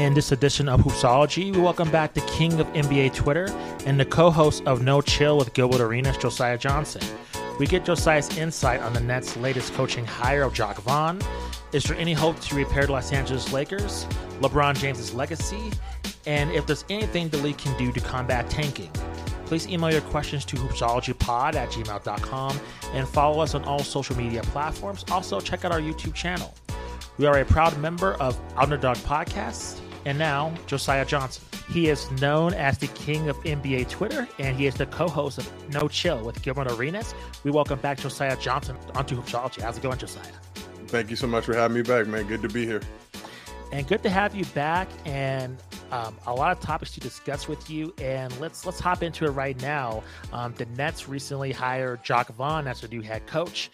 [0.00, 3.48] In this edition of Hoopsology, we welcome back the king of NBA Twitter
[3.84, 7.02] and the co host of No Chill with Gilbert Arenas, Josiah Johnson.
[7.58, 11.20] We get Josiah's insight on the Nets' latest coaching hire of Jacque Vaughn.
[11.74, 14.06] Is there any hope to repair the Los Angeles Lakers?
[14.40, 15.70] LeBron James's legacy?
[16.24, 18.90] And if there's anything the league can do to combat tanking?
[19.44, 22.58] Please email your questions to hoopsologypod at gmail.com
[22.94, 25.04] and follow us on all social media platforms.
[25.10, 26.54] Also, check out our YouTube channel.
[27.18, 31.44] We are a proud member of Underdog Podcasts and now, Josiah Johnson.
[31.68, 35.72] He is known as the king of NBA Twitter, and he is the co-host of
[35.72, 37.14] No Chill with Gilbert Arenas.
[37.44, 39.62] We welcome back Josiah Johnson onto Hoopsology.
[39.62, 40.24] How's it going, Josiah?
[40.86, 42.26] Thank you so much for having me back, man.
[42.26, 42.80] Good to be here.
[43.72, 45.56] And good to have you back, and
[45.92, 47.94] um, a lot of topics to discuss with you.
[47.98, 50.02] And let's let's hop into it right now.
[50.32, 53.70] Um, the Nets recently hired Jacque Vaughn as their new head coach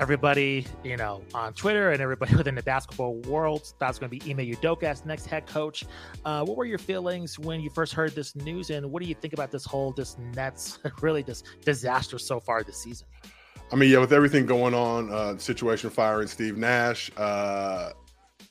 [0.00, 4.30] everybody, you know, on Twitter and everybody within the basketball world was going to be
[4.30, 5.84] Ime Udoka as next head coach.
[6.24, 9.14] Uh, what were your feelings when you first heard this news, and what do you
[9.14, 13.06] think about this whole this Nets really this disaster so far this season?
[13.70, 17.90] I mean, yeah, with everything going on, uh, situation firing Steve Nash, uh,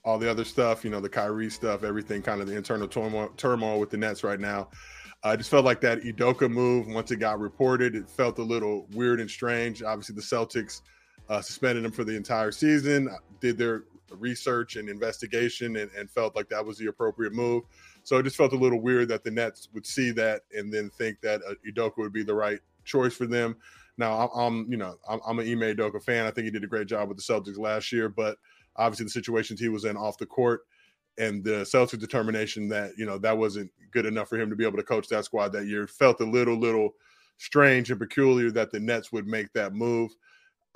[0.03, 3.29] all the other stuff, you know, the Kyrie stuff, everything, kind of the internal turmoil,
[3.35, 4.69] turmoil with the Nets right now.
[5.23, 8.87] I just felt like that Udoka move, once it got reported, it felt a little
[8.91, 9.81] weird and strange.
[9.81, 10.81] Obviously, the Celtics
[11.29, 16.35] uh, suspended him for the entire season, did their research and investigation, and, and, felt
[16.35, 17.63] like that was the appropriate move.
[18.03, 20.89] So it just felt a little weird that the Nets would see that and then
[20.89, 23.57] think that uh, Udoka would be the right choice for them.
[23.97, 26.25] Now, I'm, you know, I'm, I'm an Ime Udoka fan.
[26.25, 28.37] I think he did a great job with the Celtics last year, but
[28.77, 30.61] obviously the situations he was in off the court
[31.17, 34.65] and the Celtics determination that you know that wasn't good enough for him to be
[34.65, 36.91] able to coach that squad that year felt a little, little
[37.37, 40.15] strange and peculiar that the Nets would make that move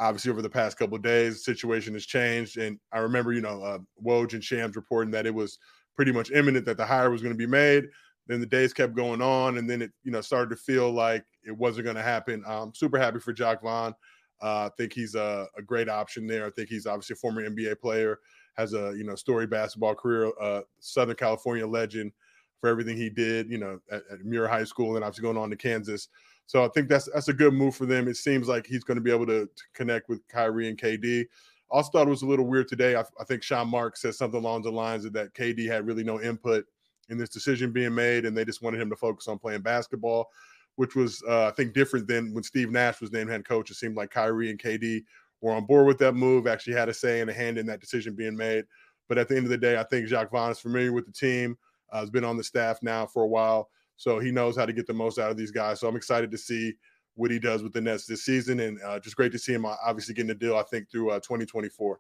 [0.02, 2.58] obviously over the past couple days, the situation has changed.
[2.58, 5.60] And I remember, you know, uh, Woj and Shams reporting that it was
[5.96, 7.86] pretty much imminent that the hire was going to be made.
[8.28, 11.24] Then the days kept going on, and then it, you know, started to feel like
[11.44, 12.44] it wasn't going to happen.
[12.48, 13.94] I'm super happy for Jacque Vaughn.
[14.42, 16.48] Uh, I think he's a, a, great option there.
[16.48, 18.20] I think he's obviously a former NBA player,
[18.58, 22.12] has a you know story basketball career, uh, Southern California legend
[22.60, 25.50] for everything he did, you know, at, at Muir High School, and obviously going on
[25.50, 26.08] to Kansas.
[26.52, 28.10] So I think that's that's a good move for them.
[28.10, 31.24] It seems like he's going to be able to, to connect with Kyrie and KD.
[31.70, 32.94] Also thought it was a little weird today.
[32.94, 36.04] I, I, think Sean Mark said something along the lines of that KD had really
[36.04, 36.66] no input
[37.08, 40.28] in this decision being made, and they just wanted him to focus on playing basketball,
[40.76, 43.72] which was uh, I think different than when Steve Nash was named head coach.
[43.72, 45.06] It seemed like Kyrie and KD
[45.40, 47.80] were on board with that move, actually had a say and a hand in that
[47.80, 48.66] decision being made.
[49.08, 51.14] But at the end of the day, I think Jacque Vaughn is familiar with the
[51.14, 51.58] team,
[51.94, 53.70] uh, has been on the staff now for a while.
[54.02, 55.80] So he knows how to get the most out of these guys.
[55.80, 56.74] So I'm excited to see
[57.14, 59.64] what he does with the Nets this season, and uh, just great to see him
[59.64, 60.58] uh, obviously getting a deal.
[60.58, 62.00] I think through uh, 2024.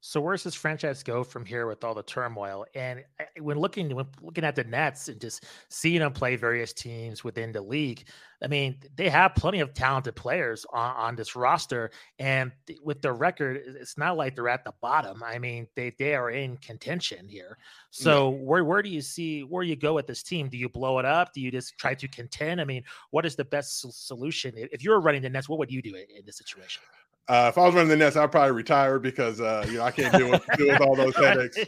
[0.00, 2.64] So where's this franchise go from here with all the turmoil?
[2.74, 6.72] And uh, when looking when looking at the Nets and just seeing them play various
[6.72, 8.04] teams within the league,
[8.40, 12.52] I mean, they have plenty of talented players on, on this roster, and
[12.84, 15.22] with their record, it's not like they're at the bottom.
[15.24, 17.58] I mean, they they are in contention here.
[17.90, 20.48] So where where do you see where you go with this team?
[20.48, 21.32] Do you blow it up?
[21.32, 22.60] Do you just try to contend?
[22.60, 25.48] I mean, what is the best solution if you're running the Nets?
[25.48, 26.82] What would you do in, in this situation?
[27.28, 29.90] Uh, if I was running the Nets, I'd probably retire because uh, you know I
[29.90, 31.58] can't deal with, deal with all those headaches.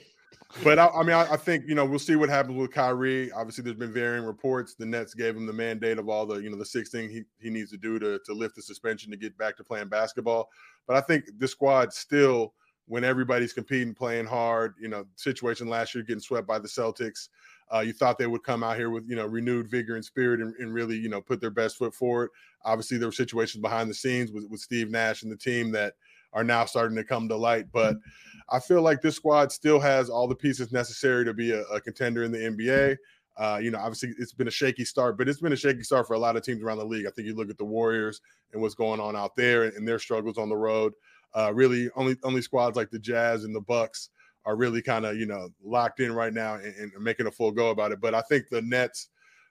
[0.65, 3.31] But I, I mean, I, I, think you know we'll see what happens with Kyrie.
[3.33, 4.75] Obviously, there's been varying reports.
[4.75, 7.23] The Nets gave him the mandate of all the you know the six things he,
[7.39, 10.49] he needs to do to to lift the suspension to get back to playing basketball.
[10.87, 12.55] But I think this squad still,
[12.87, 17.29] when everybody's competing, playing hard, you know, situation last year getting swept by the Celtics.
[17.73, 20.41] Uh, you thought they would come out here with you know renewed vigor and spirit
[20.41, 22.31] and, and, really you know put their best foot forward.
[22.65, 25.95] Obviously, there were situations behind the scenes with, with Steve Nash and the team that
[26.33, 27.67] are now starting to come to light.
[27.73, 27.97] But
[28.51, 31.81] I feel like this squad still has all the pieces necessary to be a, a
[31.81, 32.97] contender in the NBA.
[33.37, 36.07] Uh, you know, obviously it's been a shaky start, but it's been a shaky start
[36.07, 37.07] for a lot of teams around the league.
[37.07, 38.21] I think you look at the Warriors
[38.53, 40.93] and what's going on out there and their struggles on the road.
[41.33, 44.11] Uh, really, only only squads like the Jazz and the Bucks
[44.45, 47.51] are really kind of you know locked in right now and, and, making a full
[47.51, 48.01] go about it.
[48.01, 49.09] But I think the Nets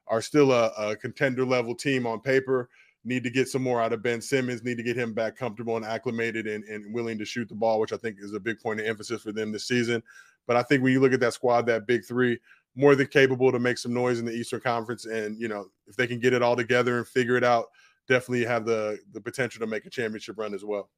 [0.08, 2.70] are still a, a, contender level team on paper.
[3.06, 4.64] Need to get some more out of Ben Simmons.
[4.64, 7.80] Need to get him back comfortable and acclimated and, and willing to shoot the ball,
[7.80, 10.04] which I think is a big point of emphasis for them this season.
[10.48, 12.40] But I think when you look at that squad, that big three,
[12.76, 15.06] more than capable to make some noise in the Eastern Conference.
[15.06, 17.68] And you know, if they can get it all together and figure it out,
[18.08, 20.90] definitely have the the potential to make a championship run as well.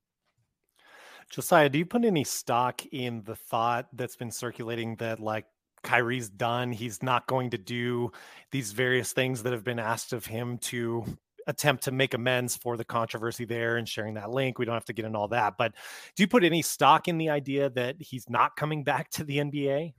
[1.32, 5.46] Josiah, do you put any stock in the thought that's been circulating that like
[5.82, 8.12] Kyrie's done, he's not going to do
[8.52, 11.06] these various things that have been asked of him to
[11.48, 14.60] attempt to make amends for the controversy there and sharing that link.
[14.60, 15.74] We don't have to get into all that, but
[16.16, 19.38] do you put any stock in the idea that he's not coming back to the
[19.38, 19.94] NBA?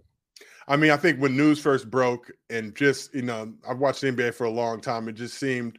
[0.69, 4.13] I mean, I think when news first broke, and just you know, I've watched the
[4.13, 5.09] NBA for a long time.
[5.09, 5.79] It just seemed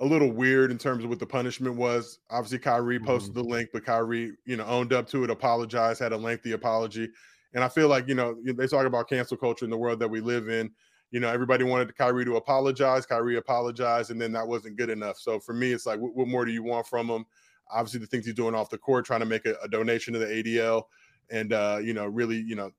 [0.00, 2.20] a little weird in terms of what the punishment was.
[2.30, 3.42] Obviously, Kyrie posted mm-hmm.
[3.42, 7.08] the link, but Kyrie, you know, owned up to it, apologized, had a lengthy apology.
[7.54, 10.08] And I feel like, you know, they talk about cancel culture in the world that
[10.08, 10.70] we live in.
[11.10, 13.06] You know, everybody wanted Kyrie to apologize.
[13.06, 15.18] Kyrie apologized, and then that wasn't good enough.
[15.18, 17.24] So for me, it's like, what, what more do you want from him?
[17.70, 20.18] Obviously, the things he's doing off the court, trying to make a, a donation to
[20.18, 20.82] the ADL,
[21.30, 22.70] and uh, you know, really, you know,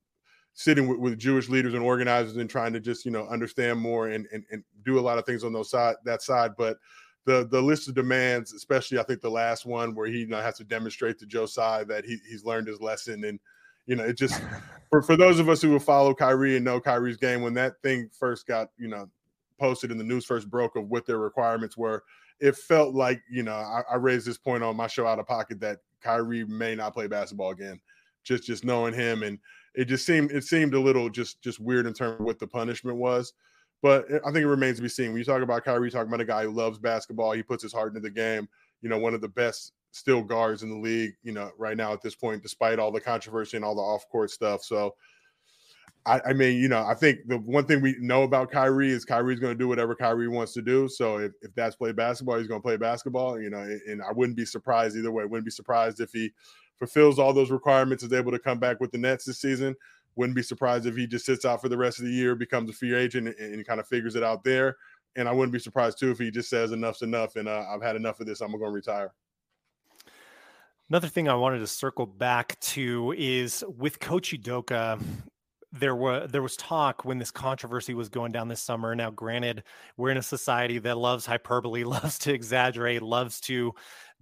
[0.52, 4.08] sitting with, with, Jewish leaders and organizers and trying to just, you know, understand more
[4.08, 6.52] and, and and do a lot of things on those side that side.
[6.56, 6.76] But
[7.26, 10.40] the the list of demands, especially I think the last one where he you know,
[10.40, 13.38] has to demonstrate to Joe Tsai that he, he's learned his lesson and
[13.86, 14.40] you know, it just
[14.90, 17.74] for, for those of us who will follow Kyrie and know Kyrie's game, when that
[17.82, 19.08] thing first got, you know,
[19.58, 22.04] posted and the news first broke of what their requirements were,
[22.40, 25.26] it felt like, you know, I, I raised this point on my show out of
[25.26, 27.80] pocket that Kyrie may not play basketball again.
[28.22, 29.38] Just just knowing him and
[29.74, 32.46] it just seemed it seemed a little just just weird in terms of what the
[32.46, 33.32] punishment was.
[33.82, 35.08] But I think it remains to be seen.
[35.08, 37.72] When you talk about Kyrie, talking about a guy who loves basketball, he puts his
[37.72, 38.48] heart into the game.
[38.82, 41.92] You know, one of the best still guards in the league, you know, right now
[41.92, 44.62] at this point, despite all the controversy and all the off court stuff.
[44.62, 44.94] So,
[46.06, 49.04] I, I, mean, you know, I think the one thing we know about Kyrie is
[49.04, 50.88] Kyrie's going to do whatever Kyrie wants to do.
[50.88, 54.12] So if, if that's play basketball, he's going to play basketball, you know, and I
[54.12, 55.24] wouldn't be surprised either way.
[55.24, 56.32] Wouldn't be surprised if he
[56.78, 59.76] fulfills all those requirements, is able to come back with the Nets this season.
[60.16, 62.70] Wouldn't be surprised if he just sits out for the rest of the year, becomes
[62.70, 64.76] a free agent, and, and kind of figures it out there.
[65.16, 67.82] And I wouldn't be surprised too if he just says enough's enough and uh, I've
[67.82, 68.40] had enough of this.
[68.40, 69.12] I'm going to retire.
[70.90, 75.00] Another thing I wanted to circle back to is with Coach Udoka.
[75.72, 78.92] There were there was talk when this controversy was going down this summer.
[78.96, 79.62] Now, granted,
[79.96, 83.72] we're in a society that loves hyperbole, loves to exaggerate, loves to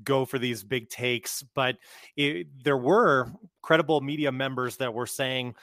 [0.04, 1.42] go for these big takes.
[1.54, 1.78] But
[2.16, 3.32] it, there were
[3.62, 5.54] credible media members that were saying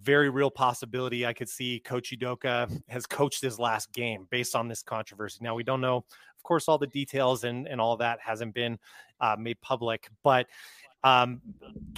[0.00, 4.68] very real possibility I could see Coach Udoka has coached his last game based on
[4.68, 5.38] this controversy.
[5.42, 8.78] Now we don't know, of course, all the details and and all that hasn't been
[9.20, 10.46] uh, made public, but.
[11.04, 11.40] Um,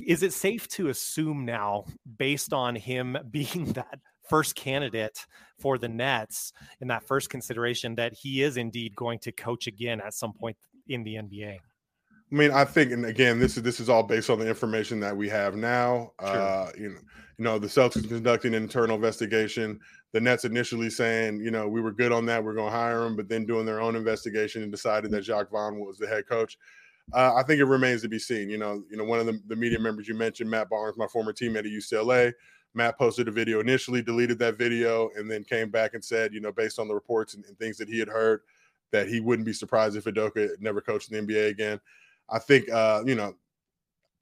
[0.02, 1.84] is it safe to assume now,
[2.16, 3.98] based on him being that
[4.30, 5.26] first candidate
[5.58, 10.00] for the Nets in that first consideration, that he is indeed going to coach again
[10.00, 10.56] at some point
[10.88, 11.58] in the NBA?
[12.34, 14.98] I mean, I think, and again, this is this is all based on the information
[15.00, 16.10] that we have now.
[16.20, 16.28] Sure.
[16.30, 16.98] Uh, you know,
[17.38, 19.78] you know, the Celtics conducting an internal investigation.
[20.10, 23.04] The Nets initially saying, you know, we were good on that, we're going to hire
[23.04, 26.26] him, but then doing their own investigation and decided that Jacque Vaughn was the head
[26.28, 26.58] coach.
[27.12, 28.50] Uh, I think it remains to be seen.
[28.50, 31.06] You know, you know, one of the, the media members you mentioned, Matt Barnes, my
[31.06, 32.32] former teammate at UCLA.
[32.74, 36.40] Matt posted a video initially, deleted that video, and then came back and said, you
[36.40, 38.40] know, based on the reports and, and things that he had heard,
[38.90, 41.80] that he wouldn't be surprised if Udoka never coached in the NBA again.
[42.30, 43.34] I think uh, you know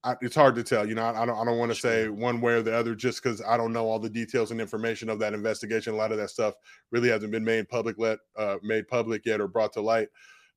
[0.04, 0.86] I, it's hard to tell.
[0.86, 2.94] You know, I, I don't I don't want to say one way or the other
[2.94, 5.94] just because I don't know all the details and information of that investigation.
[5.94, 6.54] A lot of that stuff
[6.90, 10.08] really hasn't been made public let uh, made public yet or brought to light.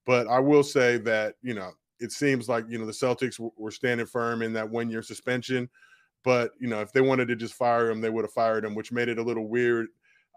[0.05, 3.51] But I will say that you know it seems like you know the Celtics w-
[3.57, 5.69] were standing firm in that one year suspension.
[6.23, 8.73] But you know if they wanted to just fire him, they would have fired him,
[8.73, 9.87] which made it a little weird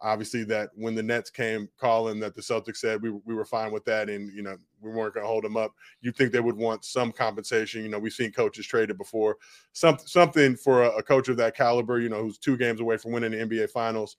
[0.02, 3.72] obviously that when the Nets came calling that the Celtics said we, we were fine
[3.72, 6.40] with that and you know we weren't going to hold them up you think they
[6.40, 7.82] would want some compensation.
[7.82, 9.36] You know we've seen coaches traded before.
[9.72, 12.96] Some, something for a, a coach of that caliber you know who's two games away
[12.96, 14.16] from winning the NBA finals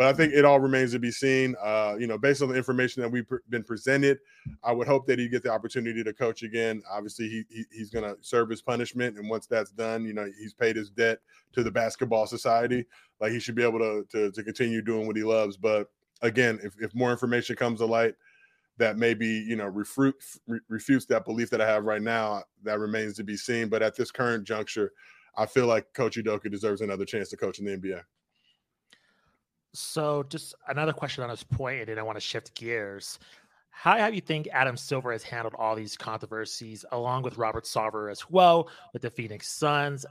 [0.00, 1.54] but I think it all remains to be seen.
[1.62, 4.18] Uh, you know, based on the information that we've been presented,
[4.64, 6.82] I would hope that he get the opportunity to coach again.
[6.90, 10.26] Obviously, he, he he's going to serve his punishment, and once that's done, you know,
[10.38, 11.18] he's paid his debt
[11.52, 12.86] to the basketball society.
[13.20, 15.58] Like he should be able to to, to continue doing what he loves.
[15.58, 15.88] But
[16.22, 18.14] again, if, if more information comes to light
[18.78, 20.14] that maybe you know refute,
[20.70, 23.68] refutes that belief that I have right now, that remains to be seen.
[23.68, 24.92] But at this current juncture,
[25.36, 28.00] I feel like Coach Udoka deserves another chance to coach in the NBA.
[29.72, 33.18] So, just another question on this point, and then I want to shift gears.
[33.70, 38.10] How have you think Adam Silver has handled all these controversies, along with Robert Sarver
[38.10, 40.04] as well, with the Phoenix Suns,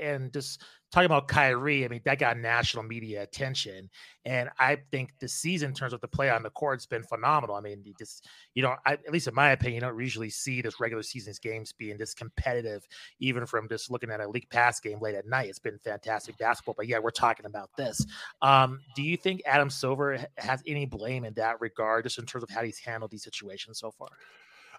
[0.00, 0.62] and just
[0.92, 3.90] talking about Kyrie, I mean, that got national media attention.
[4.24, 7.02] And I think the season, in terms of the play on the court, has been
[7.02, 7.56] phenomenal.
[7.56, 10.30] I mean, you just, you know, I, at least in my opinion, you don't usually
[10.30, 12.86] see this regular season's games being this competitive,
[13.20, 15.48] even from just looking at a league pass game late at night.
[15.48, 16.74] It's been fantastic basketball.
[16.76, 18.04] But yeah, we're talking about this.
[18.40, 22.44] Um, do you think Adam Silver has any blame in that regard, just in terms
[22.44, 24.08] of how he's handled these situations so far?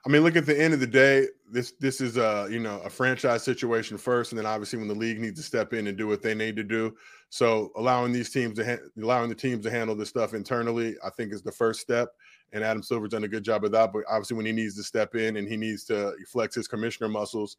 [0.05, 2.79] I mean, look at the end of the day, this this is a you know
[2.81, 5.97] a franchise situation first, and then obviously when the league needs to step in and
[5.97, 6.95] do what they need to do.
[7.29, 11.09] So allowing these teams to ha- allowing the teams to handle this stuff internally, I
[11.09, 12.09] think is the first step.
[12.53, 13.91] And Adam Silver's done a good job of that.
[13.91, 17.09] But obviously, when he needs to step in and he needs to flex his commissioner
[17.09, 17.57] muscles,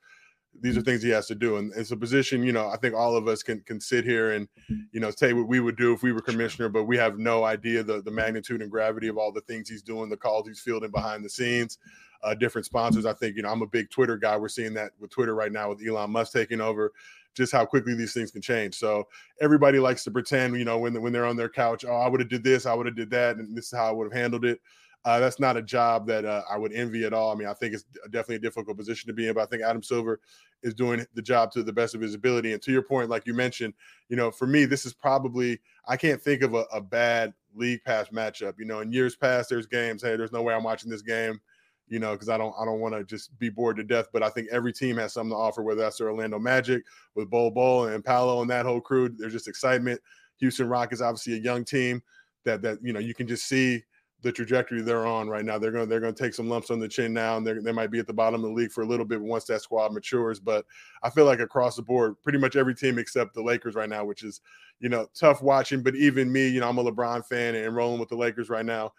[0.61, 1.57] these are things he has to do.
[1.57, 4.33] And it's a position, you know, I think all of us can can sit here
[4.33, 4.49] and,
[4.93, 7.45] you know, say what we would do if we were commissioner, but we have no
[7.45, 10.61] idea the, the magnitude and gravity of all the things he's doing, the calls he's
[10.61, 11.79] fielding behind the scenes,
[12.23, 13.07] uh, different sponsors.
[13.07, 14.37] I think, you know, I'm a big Twitter guy.
[14.37, 16.93] We're seeing that with Twitter right now with Elon Musk taking over,
[17.35, 18.75] just how quickly these things can change.
[18.75, 19.07] So
[19.41, 22.21] everybody likes to pretend, you know, when, when they're on their couch, oh, I would
[22.21, 24.21] have did this, I would have did that, and this is how I would have
[24.21, 24.61] handled it.
[25.05, 27.33] Uh, that's not a job that uh, I would envy at all.
[27.33, 29.63] I mean, I think it's definitely a difficult position to be in, but I think
[29.63, 30.21] Adam Silver
[30.63, 32.53] is doing the job to the best of his ability.
[32.53, 33.75] And to your point, like you mentioned,
[34.09, 37.85] you know, for me, this is probably I can't think of a, a bad league
[37.85, 38.55] pass matchup.
[38.59, 40.03] You know, in years past, there's games.
[40.03, 41.41] Hey, there's no way I'm watching this game.
[41.89, 44.07] You know, because I don't I don't want to just be bored to death.
[44.13, 46.83] But I think every team has something to offer, whether that's the Orlando Magic
[47.15, 49.09] with Bol Bol and Paolo and that whole crew.
[49.09, 50.01] There's just excitement.
[50.39, 52.03] Houston Rockets, obviously a young team
[52.45, 53.83] that that you know you can just see
[54.23, 55.59] the trajectory they're on right now.
[55.59, 57.73] They're going to they're going to take some lumps on the chin now, and they
[57.73, 59.93] might be at the bottom of the league for a little bit once that squad
[59.93, 60.41] matures.
[60.41, 60.67] But
[61.03, 64.05] I feel like across the board, pretty much every team except the Lakers right now,
[64.05, 64.41] which is
[64.81, 65.83] you know tough watching.
[65.83, 68.67] But even me, you know, I'm a LeBron fan and rolling with the Lakers right
[68.67, 68.93] now.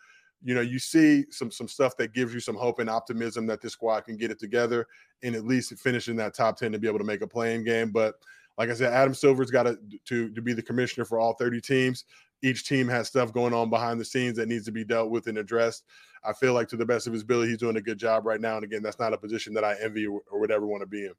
[0.44, 3.62] You know, you see some some stuff that gives you some hope and optimism that
[3.62, 4.88] this squad can get it together
[5.24, 7.64] and at least finish in that top ten to be able to make a playing
[7.64, 7.92] game.
[7.92, 8.16] But
[8.58, 11.60] like I said, Adam Silver's got to to to be the commissioner for all 30
[11.62, 12.06] teams
[12.42, 15.28] each team has stuff going on behind the scenes that needs to be dealt with
[15.28, 15.84] and addressed.
[16.24, 18.42] I feel like to the best of his ability, he's doing a good job right
[18.42, 18.56] now.
[18.56, 21.06] And again, that's not a position that I envy or would ever want to be
[21.06, 21.14] in.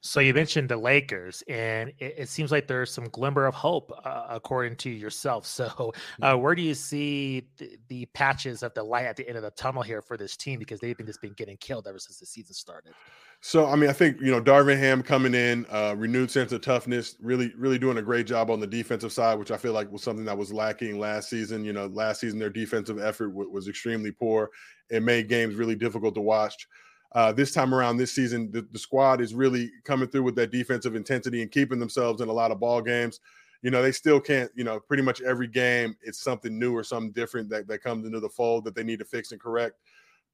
[0.00, 3.92] So you mentioned the Lakers, and it, it seems like there's some glimmer of hope,
[4.04, 5.46] uh, according to yourself.
[5.58, 9.36] So, uh, where do you see the, the, patches of the light at the end
[9.36, 10.60] of the tunnel here for this team?
[10.60, 12.92] Because they've been just been getting killed ever since the season started.
[13.40, 16.60] So, I mean, I think you know Darvin Ham coming in, uh, renewed sense of
[16.60, 19.90] toughness, really, really doing a great job on the defensive side, which I feel like
[19.90, 21.64] was something that was lacking last season.
[21.64, 24.50] You know, last season their defensive effort w- was extremely poor.
[24.90, 26.68] It made games really difficult to watch.
[27.12, 30.50] Uh, this time around, this season, the, the, squad is really coming through with that
[30.50, 33.20] defensive intensity and keeping themselves in a lot of ball games.
[33.62, 36.84] You know, they still can't, you know, pretty much every game, it's something new or
[36.84, 39.76] something different that, that comes into the fold that they need to fix and correct.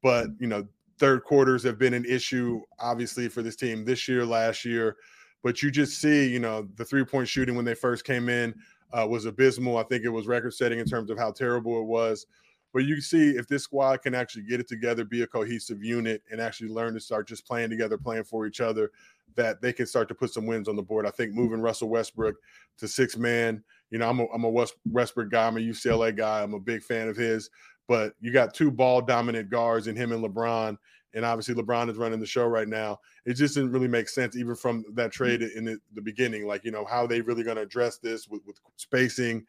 [0.02, 0.66] But, you know,
[0.98, 4.96] third quarters have been an issue, obviously, for this team this year, last year.
[5.42, 8.54] But you just see, you know, the three point shooting when they first came in
[8.92, 9.76] uh, was abysmal.
[9.76, 12.26] I think it was record setting in terms of how terrible it was.
[12.74, 16.22] But you see if this squad can actually get it together, be a cohesive unit,
[16.30, 18.90] and actually learn to start just playing together, playing for each other,
[19.36, 21.06] that they can start to put some wins on the board.
[21.06, 22.34] I think moving Russell Westbrook
[22.78, 26.16] to six man, you know, I'm a, I'm a West, Westbrook guy, I'm a UCLA
[26.16, 27.48] guy, I'm a big fan of his.
[27.86, 30.76] But you got two ball dominant guards in him and LeBron.
[31.12, 32.98] And obviously, LeBron is running the show right now.
[33.24, 36.44] It just didn't really make sense, even from that trade in the, the beginning.
[36.44, 39.46] Like, you know, how are they really going to address this with, with spacing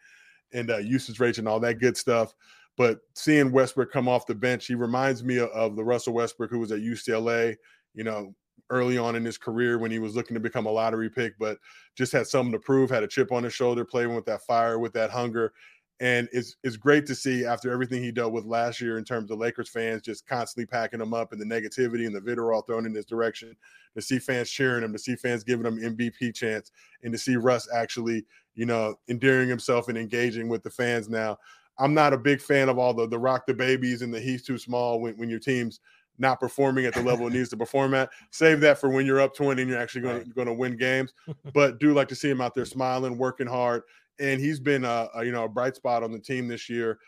[0.53, 2.33] and uh, usage rates and all that good stuff.
[2.77, 6.59] But seeing Westbrook come off the bench, he reminds me of, the Russell Westbrook who
[6.59, 7.55] was at UCLA,
[7.93, 8.35] you know,
[8.69, 11.57] early on in his career when he was looking to become a lottery pick, but
[11.95, 14.79] just had something to prove, had a chip on his shoulder, playing with that fire,
[14.79, 15.53] with that hunger.
[16.01, 19.31] And it's it's great to see after everything he dealt with last year in terms
[19.31, 22.85] of Lakers fans just constantly packing him up and the negativity and the vitriol thrown
[22.85, 23.55] in his direction,
[23.95, 26.71] to see fans cheering him, to see fans giving him MVP chance,
[27.03, 31.37] and to see Russ actually, you know, endearing himself and engaging with the fans now.
[31.77, 34.43] I'm not a big fan of all the the rock the babies and the he's
[34.43, 35.79] too small when, when your team's
[36.17, 38.09] not performing at the level it needs to perform at.
[38.31, 40.35] Save that for when you're up 20 and you're actually going right.
[40.35, 41.13] going to win games.
[41.53, 43.83] But do like to see him out there smiling, working hard,
[44.19, 46.99] and he's been a, a, you know a bright spot on the team this year.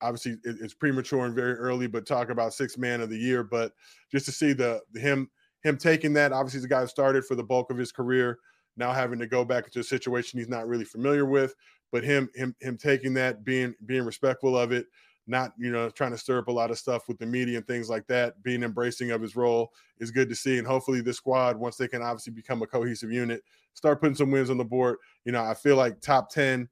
[0.00, 3.42] Obviously, it's premature and very early, but talk about six man of the year.
[3.42, 3.72] But
[4.10, 5.30] just to see the him
[5.62, 8.38] him taking that, obviously, the guy who started for the bulk of his career,
[8.76, 11.54] now having to go back into a situation he's not really familiar with,
[11.94, 14.86] but him him him taking that, being being respectful of it,
[15.28, 17.66] not you know trying to stir up a lot of stuff with the media and
[17.68, 20.58] things like that being embracing of his role is good to see.
[20.58, 24.32] And hopefully this squad once they can obviously become a cohesive unit start putting some
[24.32, 24.96] wins on the board.
[25.24, 26.68] You know i feel like top 10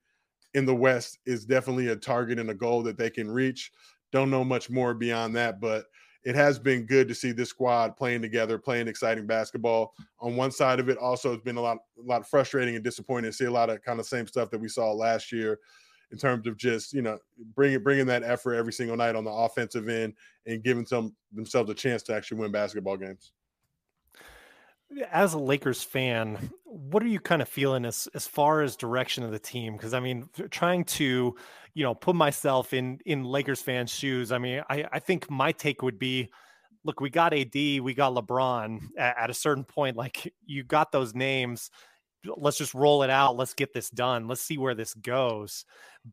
[0.55, 3.71] in the west is definitely a target and a goal that they can reach.
[4.11, 5.85] Don't know much more beyond that but
[6.25, 10.51] it has been good to see this squad playing together playing exciting basketball on one
[10.51, 13.47] side of it also it's been a lot a lot frustrating and disappointing to see
[13.47, 15.59] a lot of kind of same stuff that we saw last year
[16.13, 17.19] in terms of just you know
[17.55, 20.13] bringing bringing that effort every single night on the offensive end
[20.47, 23.33] and giving some themselves a chance to actually win basketball games.
[25.11, 29.25] As a Lakers fan, what are you kind of feeling as as far as direction
[29.25, 29.75] of the team?
[29.75, 31.35] Because I mean, trying to
[31.75, 34.33] you know put myself in in Lakers fans' shoes.
[34.33, 36.31] I mean, I I think my take would be.
[36.85, 38.81] Look, we got AD, we got LeBron.
[38.99, 41.71] At, at a certain point, like you got those names,
[42.25, 43.37] let's just roll it out.
[43.37, 44.29] Let's get this done.
[44.29, 45.65] Let's see where this goes.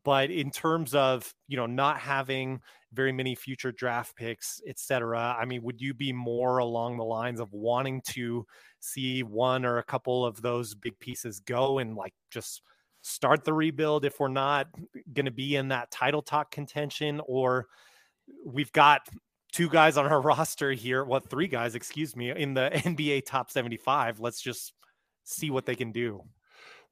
[0.04, 2.60] But in terms of, you know, not having
[2.92, 7.40] very many future draft picks, etc I mean, would you be more along the lines
[7.40, 8.46] of wanting to
[8.80, 12.62] see one or a couple of those big pieces go and like just
[13.02, 14.66] start the rebuild if we're not
[15.12, 17.66] going to be in that title talk contention or
[18.44, 19.02] we've got
[19.52, 23.50] two guys on our roster here what three guys excuse me in the nba top
[23.50, 24.74] 75 let's just
[25.24, 26.22] see what they can do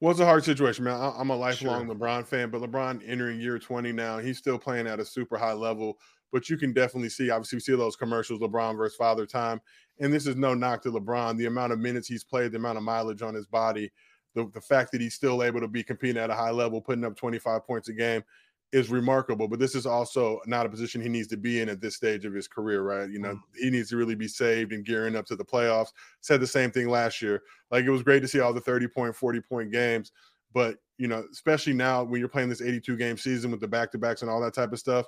[0.01, 1.13] well, it's a hard situation, man.
[1.17, 1.95] I'm a lifelong sure.
[1.95, 5.53] LeBron fan, but LeBron entering year 20 now, he's still playing at a super high
[5.53, 5.97] level.
[6.31, 9.59] But you can definitely see, obviously, we see those commercials, LeBron versus Father Time.
[9.99, 11.37] And this is no knock to LeBron.
[11.37, 13.91] The amount of minutes he's played, the amount of mileage on his body,
[14.35, 17.03] the, the fact that he's still able to be competing at a high level, putting
[17.03, 18.23] up 25 points a game
[18.71, 19.47] is remarkable.
[19.47, 22.25] But this is also not a position he needs to be in at this stage
[22.25, 23.09] of his career, right?
[23.09, 23.41] You know, mm.
[23.55, 25.89] he needs to really be saved and gearing up to the playoffs.
[26.21, 27.41] Said the same thing last year.
[27.71, 30.11] Like it was great to see all the 30 point, 40 point games.
[30.53, 33.91] But, you know, especially now when you're playing this 82 game season with the back
[33.91, 35.05] to backs and all that type of stuff,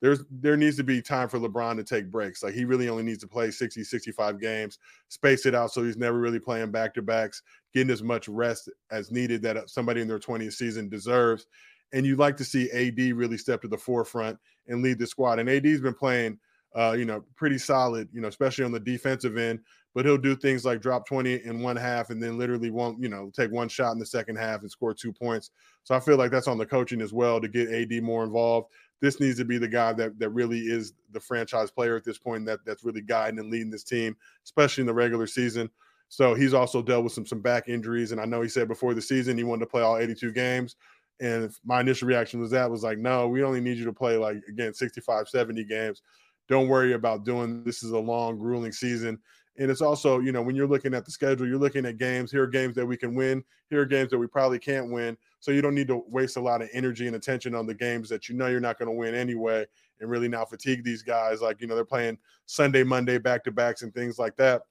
[0.00, 2.42] there's there needs to be time for LeBron to take breaks.
[2.42, 5.96] Like he really only needs to play 60, 65 games, space it out so he's
[5.96, 7.42] never really playing back to backs,
[7.74, 11.46] getting as much rest as needed that somebody in their 20th season deserves.
[11.92, 15.38] And you'd like to see AD really step to the forefront and lead the squad.
[15.38, 16.38] And AD's been playing,
[16.74, 19.60] uh, you know, pretty solid, you know, especially on the defensive end.
[19.92, 23.08] But he'll do things like drop 20 in one half and then literally won't, you
[23.08, 25.50] know, take one shot in the second half and score two points.
[25.82, 28.70] So I feel like that's on the coaching as well to get AD more involved
[29.00, 32.18] this needs to be the guy that that really is the franchise player at this
[32.18, 35.70] point that that's really guiding and leading this team, especially in the regular season.
[36.08, 38.94] So he's also dealt with some some back injuries, and I know he said before
[38.94, 40.76] the season he wanted to play all 82 games.
[41.20, 44.16] And my initial reaction was that was like, no, we only need you to play
[44.16, 46.02] like again 65, 70 games.
[46.48, 49.18] Don't worry about doing this is a long, grueling season.
[49.58, 52.30] And it's also, you know, when you're looking at the schedule, you're looking at games.
[52.32, 53.44] Here are games that we can win.
[53.68, 55.18] Here are games that we probably can't win.
[55.40, 58.08] So you don't need to waste a lot of energy and attention on the games
[58.08, 59.66] that you know you're not going to win anyway,
[60.00, 61.42] and really now fatigue these guys.
[61.42, 64.62] Like you know they're playing Sunday, Monday back to backs and things like that.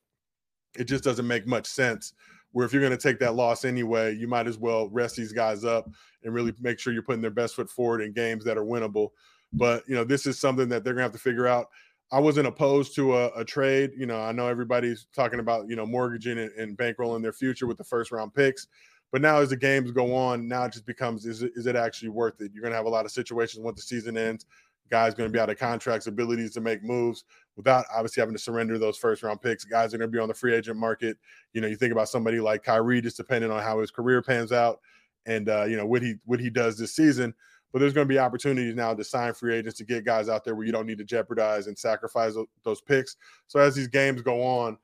[0.77, 2.13] It just doesn't make much sense.
[2.51, 5.31] Where if you're going to take that loss anyway, you might as well rest these
[5.31, 5.89] guys up
[6.23, 9.09] and really make sure you're putting their best foot forward in games that are winnable.
[9.53, 11.67] But you know this is something that they're going to have to figure out.
[12.11, 13.91] I wasn't opposed to a, a, trade.
[13.95, 17.67] You know, I know everybody's talking about you know mortgaging and, and bankrolling their future
[17.67, 18.67] with the first round picks.
[19.11, 21.75] But now, as the games go on, now it just becomes is it, is it
[21.75, 22.51] actually worth it?
[22.53, 24.45] You're going to have a lot of situations once the season ends.
[24.89, 27.25] Guys going to be out of contracts, abilities to make moves
[27.55, 29.65] without obviously having to surrender those first round picks.
[29.65, 31.17] Guys are going to be on the free agent market.
[31.53, 34.51] You know, you think about somebody like Kyrie, just depending on how his career pans
[34.51, 34.79] out
[35.25, 37.33] and uh, you know what he what he does this season.
[37.71, 40.43] But there's going to be opportunities now to sign free agents to get guys out
[40.43, 43.15] there where you don't need to jeopardize and sacrifice those picks.
[43.47, 44.77] So as these games go on,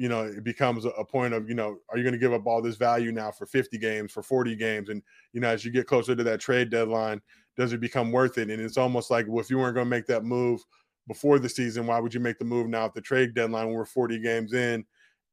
[0.00, 2.46] you know, it becomes a point of, you know, are you going to give up
[2.46, 4.88] all this value now for 50 games, for 40 games?
[4.88, 5.02] And,
[5.34, 7.20] you know, as you get closer to that trade deadline,
[7.54, 8.48] does it become worth it?
[8.48, 10.64] And it's almost like, well, if you weren't going to make that move
[11.06, 13.74] before the season, why would you make the move now at the trade deadline when
[13.74, 14.86] we're 40 games in?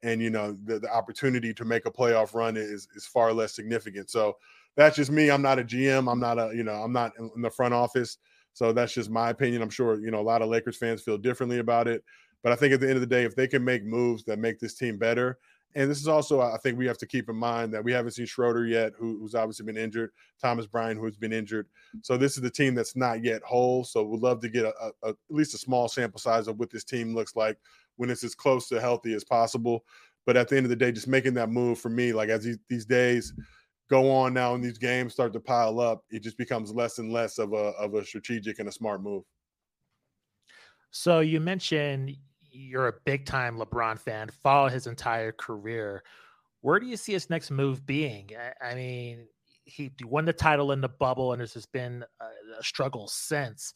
[0.03, 3.55] And, you know, the, the opportunity to make a playoff run is, is far less
[3.55, 4.09] significant.
[4.09, 4.35] So
[4.75, 5.31] that's just me.
[5.31, 6.11] I'm not a GM.
[6.11, 8.17] I'm not a, you know, I'm not in the front office.
[8.51, 9.61] So that's just my opinion.
[9.61, 12.03] I'm sure, you know, a lot of Lakers fans feel differently about it.
[12.47, 14.39] But I think at the end of the day, if they can make moves that
[14.39, 15.37] make this team better,
[15.75, 18.13] and this is also, I think we have to keep in mind that we haven't
[18.13, 21.67] seen Schroeder yet, who, who's obviously been injured, Thomas Bryant, who's been injured.
[22.03, 23.83] So this is the team that's not yet whole.
[23.83, 24.71] So we'd love to get a,
[25.03, 27.57] a, at least a small sample size of what this team looks like
[27.97, 29.83] when it's as close to healthy as possible.
[30.25, 32.45] But at the end of the day, just making that move for me, like as
[32.45, 33.33] these, these days
[33.89, 37.11] go on now and these games start to pile up, it just becomes less and
[37.11, 39.25] less of a of a strategic and a smart move.
[40.91, 42.15] So you mentioned
[42.57, 46.03] you're a big time LeBron fan, follow his entire career.
[46.61, 48.31] Where do you see his next move being?
[48.61, 49.27] I, I mean,
[49.65, 53.73] he won the title in the bubble, and there's just been a, a struggle since.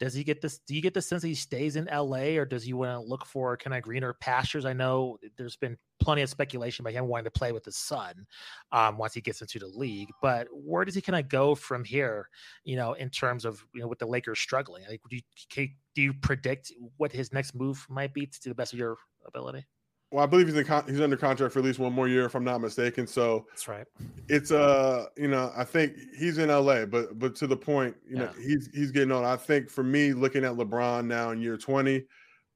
[0.00, 0.58] Does he get this?
[0.58, 3.08] Do you get the sense that he stays in LA, or does he want to
[3.08, 4.64] look for kind of greener pastures?
[4.64, 8.26] I know there's been plenty of speculation about him wanting to play with his son
[8.70, 10.10] um, once he gets into the league.
[10.22, 12.28] But where does he kind of go from here?
[12.64, 16.02] You know, in terms of you know with the Lakers struggling, like do you, do
[16.02, 19.66] you predict what his next move might be to the best of your ability?
[20.10, 22.24] Well, I believe he's in con- he's under contract for at least one more year,
[22.24, 23.06] if I'm not mistaken.
[23.06, 23.86] So that's right.
[24.28, 28.16] It's uh, you know, I think he's in LA, but but to the point, you
[28.16, 28.22] yeah.
[28.24, 29.24] know, he's he's getting on.
[29.24, 32.04] I think for me, looking at LeBron now in year 20,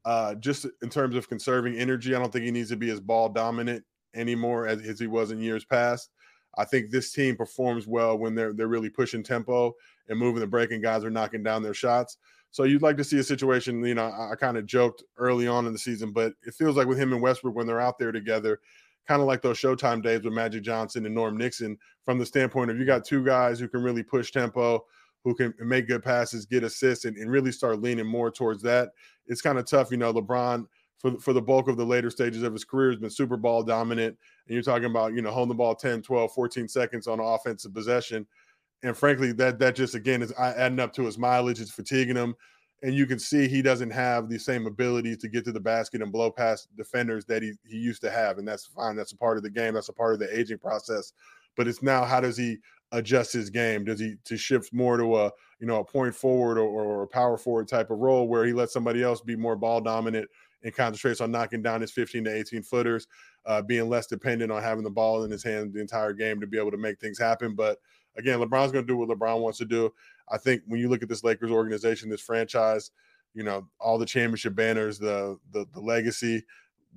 [0.07, 3.01] uh, just in terms of conserving energy, I don't think he needs to be as
[3.01, 3.85] ball dominant
[4.15, 6.11] anymore as, as he was in years past.
[6.57, 9.75] I think this team performs well when they're they're really pushing tempo
[10.09, 12.17] and moving the break, and guys are knocking down their shots.
[12.53, 15.49] So you'd like to see a situation, you know, I, I kind of joked early
[15.49, 17.99] on in the season, but it feels like with him and Westbrook when they're out
[17.99, 18.61] there together,
[19.09, 22.71] kind of like those Showtime days with Magic Johnson and Norm Nixon, from the standpoint
[22.71, 24.85] of you got two guys who can really push tempo,
[25.25, 28.91] who can make good passes, get assists, and, and really start leaning more towards that.
[29.27, 30.13] It's kind of tough, you know.
[30.13, 30.67] LeBron
[30.99, 33.63] for for the bulk of the later stages of his career has been super ball
[33.63, 37.21] dominant, and you're talking about you know holding the ball 10, 12, 14 seconds on
[37.21, 38.27] offensive possession.
[38.83, 41.61] And frankly, that that just again is adding up to his mileage.
[41.61, 42.35] It's fatiguing him
[42.83, 46.03] and you can see he doesn't have the same ability to get to the basket
[46.03, 48.39] and blow past defenders that he, he used to have.
[48.39, 48.97] And that's fine.
[48.97, 49.75] That's a part of the game.
[49.75, 51.13] That's a part of the aging process.
[51.57, 52.59] But it's now how does he
[52.91, 53.85] adjust his game?
[53.85, 57.07] Does he to shift more to a you know a point forward or, or a
[57.09, 60.29] power forward type of role where he lets somebody else be more ball dominant
[60.65, 63.07] and concentrates on knocking down his 15 to 18 footers,
[63.47, 66.47] uh, being less dependent on having the ball in his hand the entire game to
[66.47, 67.55] be able to make things happen.
[67.55, 67.79] But
[68.17, 69.93] again, LeBron's going to do what LeBron wants to do.
[70.31, 72.91] I think when you look at this Lakers organization, this franchise,
[73.35, 76.45] you know, all the championship banners, the the, the legacy,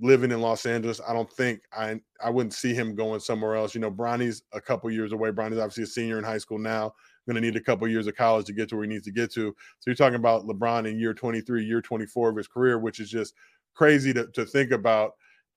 [0.01, 3.73] living in Los Angeles, I don't think I I wouldn't see him going somewhere else.
[3.73, 5.32] You know, Bronny's a couple years away.
[5.32, 6.93] Bronny's obviously a senior in high school now.
[7.28, 9.12] Going to need a couple years of college to get to where he needs to
[9.12, 9.56] get to.
[9.80, 13.10] So you're talking about LeBron in year 23, year 24 of his career, which is
[13.10, 13.34] just
[13.73, 15.13] crazy to, to think about,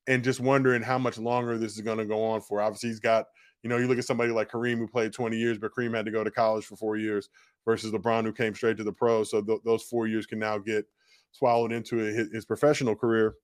[0.07, 2.63] and just wondering how much longer this is going to go on for.
[2.63, 3.27] Obviously, he's got
[3.63, 6.05] you know, you look at somebody like Kareem who played 20 years, but Kareem had
[6.05, 7.29] to go to college for four years
[7.65, 9.31] versus LeBron who came straight to the pros.
[9.31, 10.87] So th- those four years can now get
[11.33, 13.35] swallowed into his, his, professional career.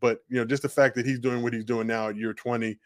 [0.00, 2.32] But you know, just the fact that he's doing what he's doing now at year
[2.34, 2.78] 20,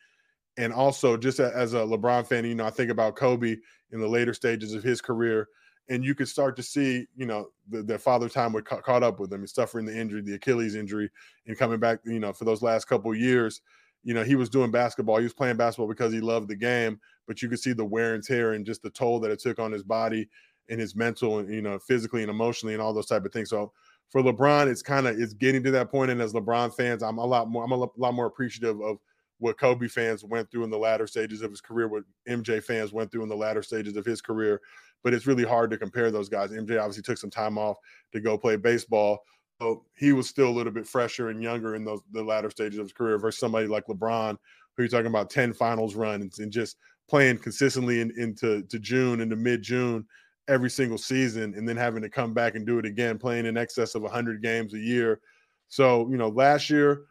[0.58, 3.56] and also just as a LeBron fan, you know, I think about Kobe
[3.90, 5.48] in the later stages of his career,
[5.88, 9.02] and you could start to see, you know, the, the father time would ca- caught
[9.02, 11.10] up with him, suffering the injury, the Achilles injury,
[11.46, 13.62] and coming back, you know, for those last couple years
[14.04, 15.18] you know, he was doing basketball.
[15.18, 18.14] He was playing basketball because he loved the game, but you could see the wear
[18.14, 20.28] and tear and just the toll that it took on his body
[20.68, 23.50] and his mental and you know, physically and emotionally and all those type of things.
[23.50, 23.72] So
[24.10, 26.10] for LeBron, it's kind of it's getting to that point.
[26.10, 28.98] And as LeBron fans, I'm a lot more I'm a lot more appreciative of
[29.38, 32.92] what Kobe fans went through in the latter stages of his career, what MJ fans
[32.92, 34.60] went through in the latter stages of his career.
[35.02, 36.52] But it's really hard to compare those guys.
[36.52, 37.76] MJ obviously took some time off
[38.12, 39.24] to go play baseball.
[39.62, 42.80] So he was still a little bit fresher and younger in those the latter stages
[42.80, 44.36] of his career versus somebody like LeBron,
[44.76, 49.20] who you're talking about 10 finals runs and just playing consistently in, into to June
[49.20, 50.04] into mid June
[50.48, 53.56] every single season, and then having to come back and do it again, playing in
[53.56, 55.20] excess of 100 games a year.
[55.68, 57.02] So you know, last year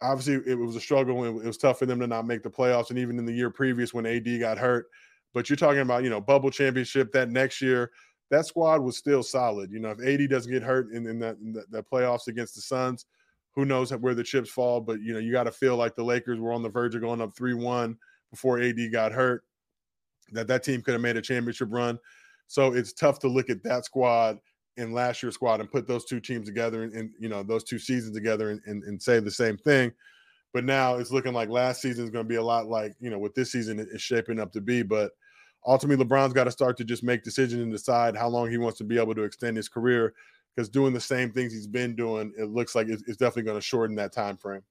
[0.00, 1.24] obviously it was a struggle.
[1.24, 3.50] It was tough for them to not make the playoffs, and even in the year
[3.50, 4.86] previous when AD got hurt.
[5.34, 7.90] But you're talking about you know bubble championship that next year
[8.30, 9.70] that squad was still solid.
[9.72, 11.54] You know, if AD doesn't get hurt in, in that in
[11.92, 13.06] playoffs against the Suns,
[13.54, 14.80] who knows where the chips fall?
[14.80, 17.00] But you know, you got to feel like the Lakers were on the verge of
[17.00, 17.96] going up three one
[18.30, 19.42] before AD got hurt.
[20.32, 21.98] That that team could have made a championship run.
[22.46, 24.38] So it's tough to look at that squad
[24.76, 27.64] and last year's squad and put those two teams together and, and you know those
[27.64, 29.92] two seasons together and, and, and, say the same thing.
[30.52, 33.10] But now it's looking like last season is going to be a lot like you
[33.10, 34.82] know what this season is shaping up to be.
[34.82, 35.10] But
[35.66, 38.78] ultimately LeBron's got to start to just make decisions and decide how long he wants
[38.78, 40.14] to be able to extend his career
[40.54, 43.58] because doing the same things he's been doing, it looks like it's, it's definitely going
[43.58, 44.62] to shorten that time frame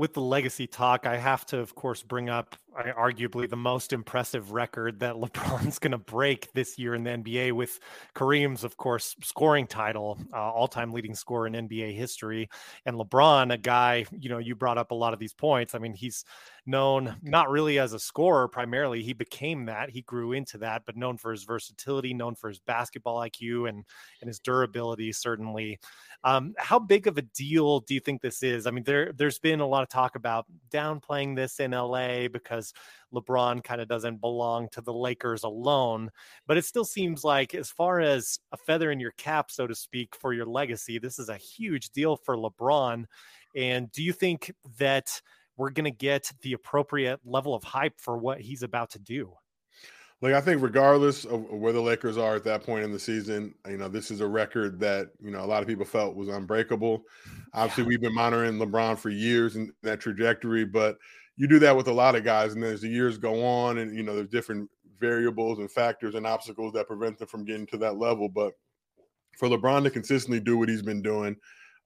[0.00, 4.52] with the legacy talk, I have to, of course, bring up arguably the most impressive
[4.52, 7.78] record that LeBron's going to break this year in the NBA with
[8.14, 12.48] Kareem's, of course, scoring title, uh, all time leading scorer in NBA history.
[12.86, 15.74] And LeBron, a guy, you know, you brought up a lot of these points.
[15.74, 16.24] I mean, he's
[16.66, 19.02] known not really as a scorer primarily.
[19.02, 22.60] He became that, he grew into that, but known for his versatility, known for his
[22.60, 23.84] basketball IQ and,
[24.20, 25.78] and his durability, certainly.
[26.22, 28.66] Um, how big of a deal do you think this is?
[28.66, 32.59] I mean, there there's been a lot of talk about downplaying this in LA because
[33.12, 36.10] LeBron kind of doesn't belong to the Lakers alone,
[36.46, 39.74] but it still seems like as far as a feather in your cap, so to
[39.74, 43.04] speak, for your legacy, this is a huge deal for LeBron.
[43.56, 45.20] And do you think that
[45.56, 49.32] we're going to get the appropriate level of hype for what he's about to do?
[50.22, 53.54] Like I think, regardless of where the Lakers are at that point in the season,
[53.66, 56.28] you know this is a record that you know a lot of people felt was
[56.28, 57.02] unbreakable.
[57.54, 57.88] Obviously, yeah.
[57.88, 60.98] we've been monitoring LeBron for years and that trajectory, but
[61.40, 63.96] you do that with a lot of guys, and as the years go on, and
[63.96, 67.78] you know there's different variables and factors and obstacles that prevent them from getting to
[67.78, 68.28] that level.
[68.28, 68.52] But
[69.38, 71.34] for LeBron to consistently do what he's been doing,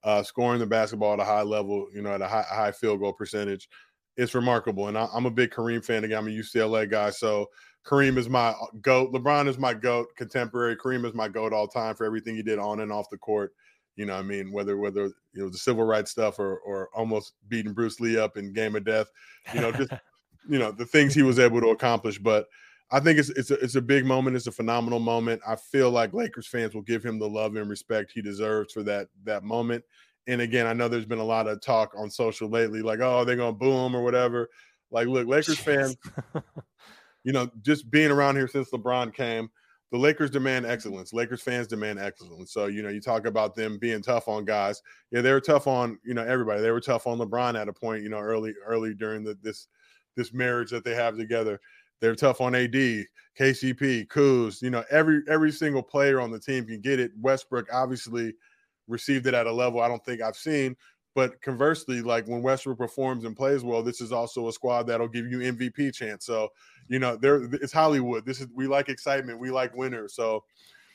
[0.03, 2.99] uh, scoring the basketball at a high level, you know, at a high, high field
[2.99, 3.69] goal percentage,
[4.17, 4.89] it's remarkable.
[4.89, 6.03] And I, am a big Kareem fan.
[6.03, 7.47] Again, I'm a UCLA guy, so
[7.87, 9.13] Kareem is my uh, goat.
[9.13, 10.75] LeBron is my goat contemporary.
[10.75, 13.53] Kareem is my goat all time for everything he did on and off the court.
[13.97, 17.35] You know, I mean, whether whether you know the civil rights stuff or or almost
[17.49, 19.09] beating Bruce Lee up in Game of Death,
[19.53, 19.91] you know, just
[20.49, 22.19] you know the things he was able to accomplish.
[22.19, 22.47] But
[22.91, 24.37] I think it's it's a, it's a big moment.
[24.37, 25.43] It's a phenomenal moment.
[25.47, 28.83] I feel like Lakers fans will give him the love and respect he deserves for
[28.85, 29.85] that that moment.
[30.27, 33.25] and again, I know there's been a lot of talk on social lately, like, oh,
[33.25, 34.49] they're gonna boom or whatever.
[34.91, 35.97] Like, look, Lakers fans,
[37.25, 39.51] you know, just being around here since LeBron came,
[39.95, 41.13] the Lakers demand excellence.
[41.13, 42.53] Lakers fans demand excellence.
[42.53, 44.83] So, you know, you talk about them being tough on guys.
[45.13, 46.61] Yeah, they were tough on, you know, everybody.
[46.61, 49.69] They were tough on LeBron at a point, you know, early, early during the this
[50.17, 51.61] this marriage that they have together.
[52.01, 56.67] They're tough on AD, KCP, Kuz, you know, every every single player on the team
[56.67, 57.13] can get it.
[57.21, 58.35] Westbrook obviously
[58.89, 60.75] received it at a level I don't think I've seen.
[61.15, 65.09] But conversely, like when Westbrook performs and plays well, this is also a squad that'll
[65.09, 66.27] give you MVP chance.
[66.27, 66.49] So,
[66.89, 68.27] you know, there it's Hollywood.
[68.27, 70.15] This is we like excitement, we like winners.
[70.15, 70.43] So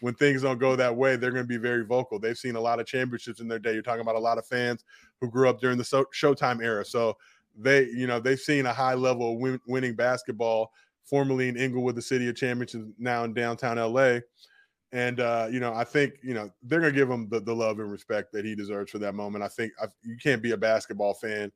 [0.02, 2.20] when things don't go that way, they're going to be very vocal.
[2.20, 3.74] They've seen a lot of championships in their day.
[3.74, 4.84] You're talking about a lot of fans
[5.20, 6.86] who grew up during the Showtime era.
[6.86, 7.18] So
[7.58, 10.72] they, you know, they've seen a high level of win- winning basketball,
[11.04, 14.20] formerly in Inglewood, the city of championships, now in downtown LA.
[14.92, 17.80] And uh, you know, I think you know they're gonna give him the, the love
[17.80, 19.44] and respect that he deserves for that moment.
[19.44, 21.52] I think I, you can't be a basketball fan,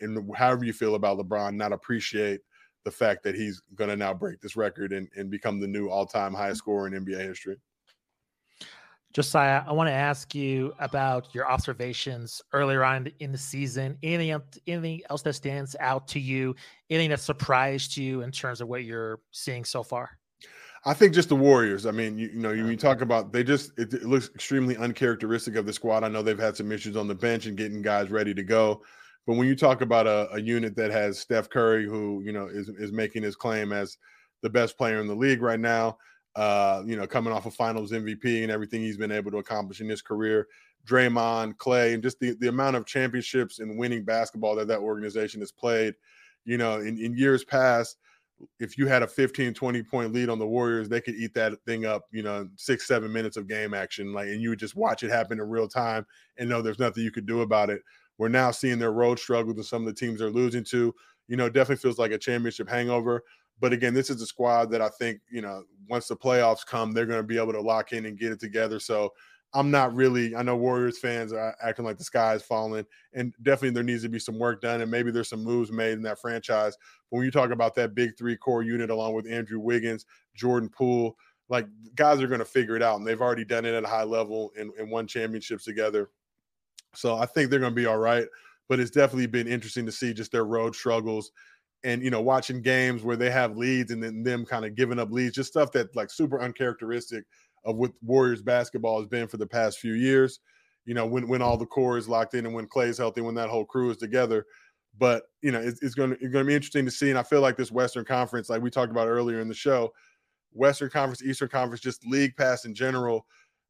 [0.00, 2.40] and however you feel about LeBron, not appreciate
[2.84, 6.32] the fact that he's gonna now break this record and, and become the new all-time
[6.32, 7.56] highest scorer in NBA history.
[9.12, 13.98] Josiah, I want to ask you about your observations earlier on in the season.
[14.04, 16.54] Anything, anything else that stands out to you?
[16.90, 20.19] Anything that surprised you in terms of what you're seeing so far?
[20.84, 21.84] I think just the Warriors.
[21.84, 24.76] I mean, you, you know, you, you talk about they just it, it, looks extremely
[24.76, 26.04] uncharacteristic of the squad.
[26.04, 28.82] I know they've had some issues on the bench and getting guys ready to go,
[29.26, 32.46] but when you talk about a, a unit that has Steph Curry, who you know
[32.46, 33.98] is is making his claim as
[34.42, 35.98] the best player in the league right now,
[36.36, 39.82] uh, you know, coming off of Finals MVP and everything he's been able to accomplish
[39.82, 40.48] in his career,
[40.86, 45.40] Draymond, Klay, and just the the amount of championships and winning basketball that that organization
[45.40, 45.94] has played.
[46.46, 47.98] You know, in, in years past
[48.58, 51.52] if you had a 15 20 point lead on the warriors they could eat that
[51.66, 54.76] thing up you know six seven minutes of game action like and you would just
[54.76, 56.06] watch it happen in real time
[56.38, 57.82] and know there's nothing you could do about it.
[58.18, 60.94] We're now seeing their road struggles and some of the teams they're losing to.
[61.28, 63.22] You know definitely feels like a championship hangover.
[63.60, 66.92] But again this is a squad that i think you know once the playoffs come
[66.92, 68.80] they're going to be able to lock in and get it together.
[68.80, 69.12] So
[69.52, 70.36] I'm not really.
[70.36, 74.02] I know Warriors fans are acting like the sky is falling, and definitely there needs
[74.02, 76.76] to be some work done, and maybe there's some moves made in that franchise.
[77.10, 80.68] But when you talk about that big three core unit, along with Andrew Wiggins, Jordan
[80.68, 81.16] Poole,
[81.48, 83.88] like guys are going to figure it out, and they've already done it at a
[83.88, 86.10] high level and, and won championships together.
[86.94, 88.26] So I think they're going to be all right.
[88.68, 91.32] But it's definitely been interesting to see just their road struggles
[91.82, 94.98] and you know watching games where they have leads and then them kind of giving
[94.98, 97.24] up leads, just stuff that like super uncharacteristic
[97.64, 100.40] of what Warriors basketball has been for the past few years.
[100.86, 103.34] You know, when when all the core is locked in and when Klay's healthy, when
[103.34, 104.46] that whole crew is together.
[104.98, 107.10] But you know, it's, it's going to it's going to be interesting to see.
[107.10, 109.92] And I feel like this Western Conference, like we talked about earlier in the show,
[110.52, 113.26] Western Conference, Eastern Conference, just league pass in general.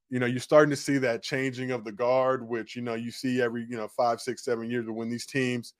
[0.08, 3.10] You know, you're starting to see that changing of the guard, which you know you
[3.10, 4.86] see every you know five, six, seven years.
[4.86, 5.74] But when these teams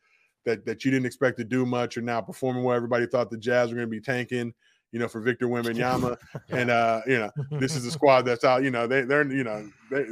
[0.45, 3.39] that that you didn't expect to do much are now performing well, everybody thought the
[3.39, 4.53] Jazz were going to be tanking
[4.93, 6.17] you know, for Victor Wembanyama.
[6.51, 9.45] and uh, you know, this is a squad that's out, you know, they they're you
[9.45, 10.05] know, they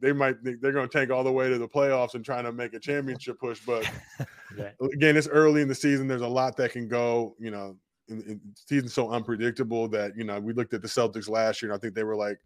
[0.00, 2.52] they might they're going to tank all the way to the playoffs and trying to
[2.52, 3.60] make a championship push.
[3.64, 3.90] But
[4.92, 6.08] again, it's early in the season.
[6.08, 7.34] There's a lot that can go.
[7.38, 7.76] You know,
[8.08, 11.72] in, in season's so unpredictable that you know we looked at the Celtics last year
[11.72, 12.38] and I think they were like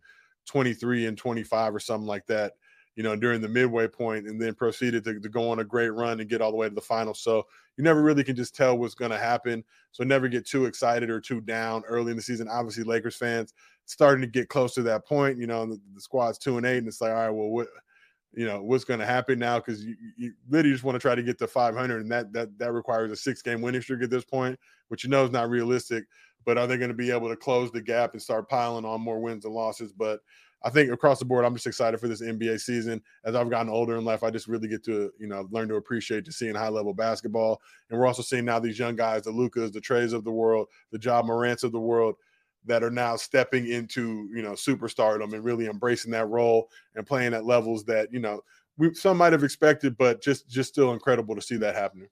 [0.46, 2.53] 23 and 25 or something like that
[2.98, 5.90] you know, during the midway point and then proceeded to, to, go on a great
[5.90, 7.14] run and get all the way to the final.
[7.14, 7.46] So
[7.78, 9.64] you never really can just tell what's going to happen.
[9.92, 12.48] So never get too excited or too down early in the season.
[12.48, 13.54] Obviously, Lakers fans
[13.86, 15.38] starting to get close to that point.
[15.38, 17.68] You know, the, the squad's two and eight, and it's like, all right, well, what,
[18.34, 19.60] you know, what's going to happen now?
[19.60, 22.58] Because you, you literally just want to try to get to 500, and that that
[22.58, 25.48] that requires a six game winning streak at this point, which you know is not
[25.48, 26.04] realistic.
[26.44, 29.00] But are they going to be able to close the gap and start piling on
[29.00, 29.92] more wins and losses?
[29.92, 30.18] But
[30.62, 33.01] I think across the board, I'm just excited for this NBA season.
[33.25, 35.77] As I've gotten older in life, I just really get to, you know, learn to
[35.77, 37.61] appreciate to seeing high level basketball.
[37.90, 40.66] And we're also seeing now these young guys, the Lucas, the Traes of the world,
[40.90, 42.16] the Ja Morants of the world,
[42.66, 47.35] that are now stepping into, you know, superstardom and really embracing that role and playing
[47.35, 48.40] at levels that, you know,
[48.79, 52.09] we some might have expected, but just just still incredible to see that happening.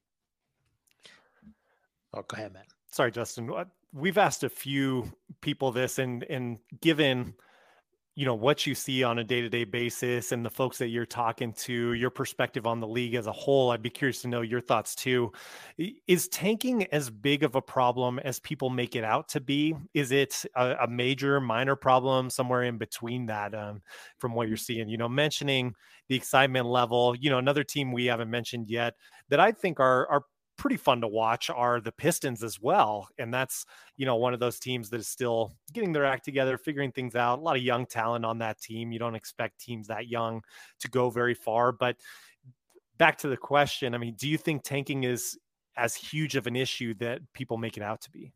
[2.12, 2.64] Oh, go ahead, man.
[2.90, 3.50] Sorry, Justin.
[3.92, 7.34] We've asked a few people this, and and given
[8.16, 11.52] you know what you see on a day-to-day basis and the folks that you're talking
[11.52, 14.60] to your perspective on the league as a whole i'd be curious to know your
[14.60, 15.30] thoughts too.
[16.06, 19.74] Is tanking as big of a problem as people make it out to be?
[19.92, 23.82] Is it a, a major minor problem somewhere in between that um,
[24.18, 24.88] from what you're seeing?
[24.88, 25.74] You know mentioning
[26.08, 28.94] the excitement level you know another team we haven't mentioned yet
[29.28, 30.22] that i think are are
[30.56, 33.08] pretty fun to watch are the Pistons as well.
[33.18, 33.66] And that's,
[33.96, 37.14] you know, one of those teams that is still getting their act together, figuring things
[37.14, 37.38] out.
[37.38, 38.92] A lot of young talent on that team.
[38.92, 40.42] You don't expect teams that young
[40.80, 41.96] to go very far, but
[42.98, 43.94] back to the question.
[43.94, 45.38] I mean, do you think tanking is
[45.76, 48.32] as huge of an issue that people make it out to be?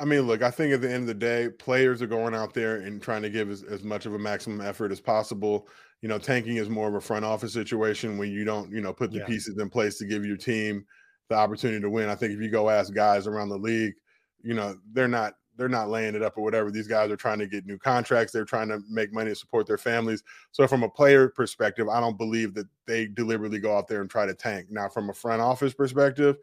[0.00, 2.52] I mean, look, I think at the end of the day, players are going out
[2.52, 5.68] there and trying to give as, as much of a maximum effort as possible.
[6.02, 8.92] You know, tanking is more of a front office situation when you don't, you know,
[8.92, 9.26] put the yeah.
[9.26, 10.84] pieces in place to give your team
[11.28, 12.08] the opportunity to win.
[12.08, 13.94] I think if you go ask guys around the league,
[14.42, 16.70] you know, they're not they're not laying it up or whatever.
[16.72, 18.32] These guys are trying to get new contracts.
[18.32, 20.24] They're trying to make money to support their families.
[20.50, 24.10] So from a player perspective, I don't believe that they deliberately go out there and
[24.10, 24.66] try to tank.
[24.70, 26.36] Now, from a front office perspective,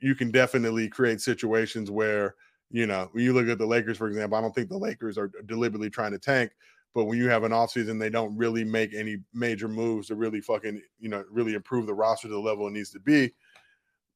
[0.00, 2.34] you can definitely create situations where
[2.70, 5.18] you know, when you look at the Lakers, for example, I don't think the Lakers
[5.18, 6.52] are deliberately trying to tank.
[6.94, 10.40] But when you have an offseason, they don't really make any major moves to really
[10.40, 13.32] fucking, you know, really improve the roster to the level it needs to be,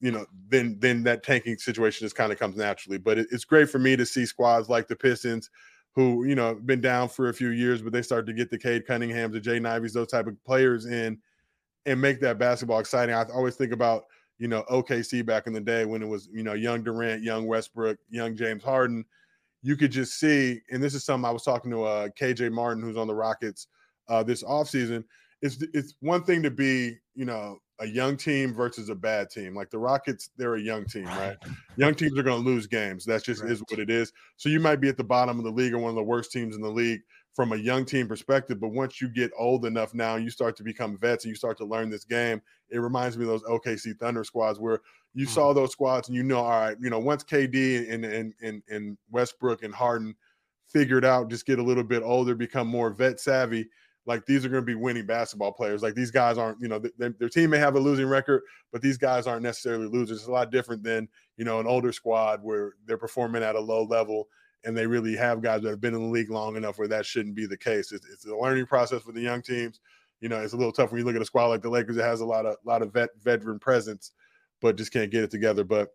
[0.01, 2.99] you know, then then that tanking situation just kind of comes naturally.
[2.99, 5.51] But it, it's great for me to see squads like the Pistons,
[5.95, 8.59] who, you know, been down for a few years, but they start to get the
[8.59, 11.19] Cade Cunninghams, the Jaden Iveys, those type of players in
[11.87, 13.15] and make that basketball exciting.
[13.15, 14.05] I always think about
[14.39, 17.47] you know, OKC back in the day when it was, you know, young Durant, young
[17.47, 19.05] Westbrook, young James Harden,
[19.63, 22.83] you could just see, and this is something I was talking to uh, KJ Martin,
[22.83, 23.69] who's on the Rockets
[24.09, 25.05] uh, this offseason.
[25.45, 29.55] It's, it's one thing to be, you know, a young team versus a bad team.
[29.55, 31.37] Like the Rockets, they're a young team, right?
[31.77, 33.05] young teams are going to lose games.
[33.05, 33.53] That's just right.
[33.53, 34.13] is what it is.
[34.37, 36.33] So you might be at the bottom of the league or one of the worst
[36.33, 37.01] teams in the league
[37.35, 38.61] from a young team perspective.
[38.61, 41.59] But once you get old enough now, you start to become vets and you start
[41.59, 42.41] to learn this game.
[42.71, 44.81] It reminds me of those OKC Thunder squads where
[45.15, 45.35] you mm-hmm.
[45.35, 48.63] saw those squads and you know, all right, you know, once KD and and and,
[48.69, 50.15] and Westbrook and Harden
[50.69, 53.69] figured out, just get a little bit older, become more vet savvy.
[54.07, 55.83] Like these are going to be winning basketball players.
[55.83, 58.83] Like these guys aren't, you know, th- their team may have a losing record, but
[58.83, 60.19] these guys aren't necessarily losers.
[60.19, 63.61] It's a lot different than you know an older squad where they're performing at a
[63.61, 64.29] low level
[64.65, 67.07] and they really have guys that have been in the league long enough where that
[67.07, 67.93] shouldn't be the case.
[67.93, 69.81] It's, it's a learning process for the young teams.
[70.21, 71.97] You know, it's a little tough when you look at a squad like the Lakers
[71.97, 74.13] that has a lot of lot of vet veteran presence,
[74.61, 75.65] but just can't get it together.
[75.65, 75.91] But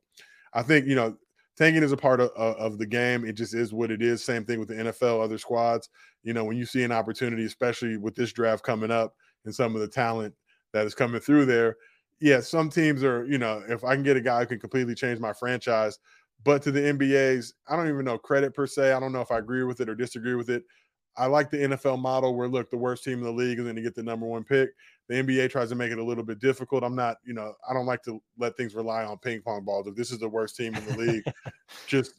[0.53, 1.17] I think you know
[1.59, 3.25] tanking is a part of, of the game.
[3.25, 4.23] It just is what it is.
[4.23, 5.89] Same thing with the NFL, other squads.
[6.23, 9.13] You know, when you see an opportunity, especially with this draft coming up
[9.45, 10.33] and some of the talent
[10.73, 11.75] that is coming through there,
[12.21, 14.95] yeah, some teams are, you know, if I can get a guy who can completely
[14.95, 15.99] change my franchise,
[16.43, 18.93] but to the NBA's, I don't even know credit per se.
[18.93, 20.63] I don't know if I agree with it or disagree with it.
[21.19, 23.75] I like the NFL model where look, the worst team in the league is going
[23.75, 24.69] to get the number one pick.
[25.09, 26.83] The NBA tries to make it a little bit difficult.
[26.83, 29.87] I'm not, you know, I don't like to let things rely on ping pong balls.
[29.87, 31.23] If this is the worst team in the league,
[31.87, 32.13] just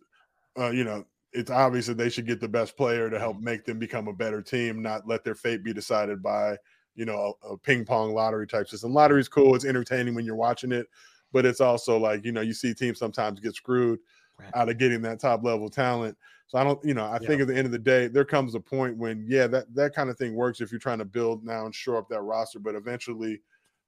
[0.58, 3.64] uh, you know, it's obvious that they should get the best player to help make
[3.64, 6.56] them become a better team, not let their fate be decided by,
[6.96, 8.92] you know, a, a ping pong lottery type system.
[8.92, 9.54] Lottery's cool.
[9.54, 10.88] It's entertaining when you're watching it,
[11.32, 14.00] but it's also like you know you see teams sometimes get screwed
[14.38, 14.50] right.
[14.54, 16.16] out of getting that top level talent.
[16.50, 17.28] So I don't, you know, I yeah.
[17.28, 19.94] think at the end of the day, there comes a point when, yeah, that that
[19.94, 22.58] kind of thing works if you're trying to build now and shore up that roster.
[22.58, 23.40] But eventually,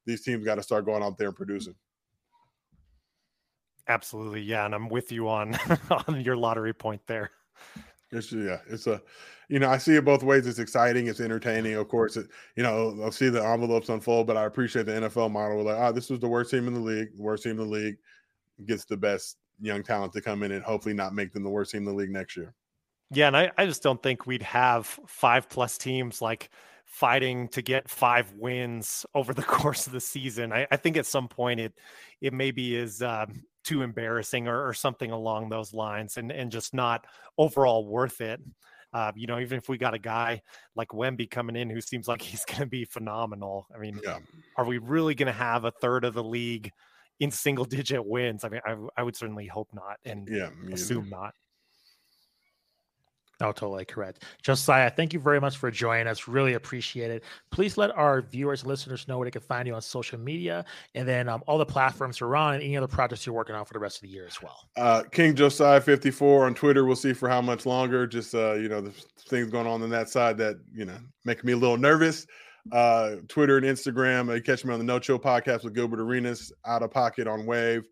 [0.07, 1.75] these teams got to start going out there and producing.
[3.89, 5.59] Absolutely, yeah, and I'm with you on
[6.07, 7.33] on your lottery point there.
[8.13, 9.03] It's yeah, it's a,
[9.49, 10.47] you know, I see it both ways.
[10.47, 11.75] It's exciting, it's entertaining.
[11.75, 15.33] Of course, it, you know, I'll see the envelopes unfold, but I appreciate the NFL
[15.33, 15.57] model.
[15.57, 17.65] We're like, oh, this was the worst team in the league, worst team in the
[17.65, 17.97] league
[18.67, 21.73] gets the best young talent to come in and hopefully not make them the worst
[21.73, 22.55] team in the league next year.
[23.11, 26.51] Yeah, and I, I just don't think we'd have five plus teams like
[26.87, 30.53] fighting to get five wins over the course of the season.
[30.53, 31.73] I, I think at some point it
[32.21, 36.75] it maybe is um, too embarrassing or, or, something along those lines, and and just
[36.75, 37.07] not
[37.39, 38.41] overall worth it.
[38.95, 40.43] Uh, you know, even if we got a guy
[40.77, 43.67] like Wemby coming in who seems like he's going to be phenomenal.
[43.75, 44.19] I mean, yeah.
[44.57, 46.71] are we really going to have a third of the league
[47.21, 48.45] in single digit wins?
[48.45, 51.35] I mean, I, I would certainly hope not and yeah, assume not.
[53.43, 54.23] Oh, totally correct.
[54.41, 56.29] Josiah, thank you very much for joining us.
[56.29, 57.25] Really appreciate it.
[57.51, 60.65] Please let our viewers and listeners know where they can find you on social media
[60.95, 63.65] and then um, all the platforms you're on and any other projects you're working on
[63.65, 64.69] for the rest of the year as well.
[64.77, 66.85] Uh, King Josiah 54 on Twitter.
[66.85, 68.07] We'll see for how much longer.
[68.07, 68.93] Just, uh, you know, the
[69.29, 72.27] things going on on that side that, you know, make me a little nervous.
[72.71, 74.29] Uh, Twitter and Instagram.
[74.29, 77.27] Uh, you catch me on the No Chill podcast with Gilbert Arenas, Out of Pocket
[77.27, 77.85] on Wave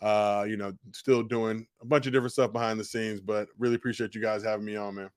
[0.00, 3.74] uh, you know, still doing a bunch of different stuff behind the scenes, but really
[3.74, 5.10] appreciate you guys having me on, man.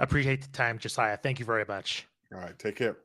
[0.00, 1.16] Appreciate the time, Josiah.
[1.16, 2.06] Thank you very much.
[2.32, 2.58] All right.
[2.58, 2.98] Take care.